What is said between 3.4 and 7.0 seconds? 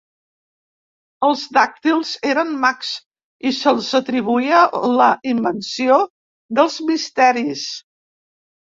i se'ls atribuïa la invenció dels